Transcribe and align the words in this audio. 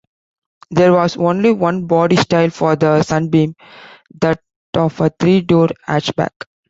There 0.71 0.93
was 0.93 1.15
only 1.15 1.51
one 1.51 1.85
body 1.85 2.15
style 2.15 2.49
for 2.49 2.75
the 2.75 3.03
Sunbeam, 3.03 3.53
that 4.19 4.41
of 4.73 4.99
a 4.99 5.11
three-door 5.11 5.69
hatchback. 5.87 6.33